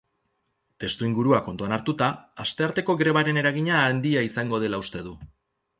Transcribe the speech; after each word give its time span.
Testuingurua 0.83 1.41
kontuan 1.49 1.75
hartuta, 1.77 2.07
astearteko 2.45 2.97
grebaren 3.03 3.43
eragina 3.45 3.87
handia 3.93 4.27
izango 4.31 4.65
dela 4.67 4.83
uste 4.89 5.09
du. 5.11 5.17